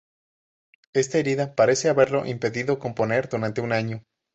[0.93, 4.01] Esta herida parece haberlo impedido componer durante un año.